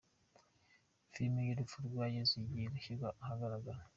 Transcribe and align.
Filimi 1.11 1.41
ku 1.53 1.57
rupfu 1.57 1.77
rwa 1.87 2.05
yesu 2.15 2.33
igiye 2.43 2.65
gushyirwa 2.73 3.07
ahagaragara 3.23 3.79